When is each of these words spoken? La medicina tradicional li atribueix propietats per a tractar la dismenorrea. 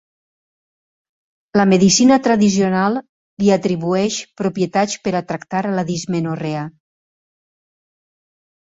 La 1.61 1.65
medicina 1.73 2.17
tradicional 2.29 2.97
li 3.43 3.53
atribueix 3.57 4.19
propietats 4.43 4.99
per 5.07 5.17
a 5.19 5.25
tractar 5.31 5.65
la 5.79 5.89
dismenorrea. 5.95 6.69